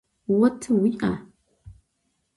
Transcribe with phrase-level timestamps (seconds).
[0.37, 1.11] Vo tı vui'a?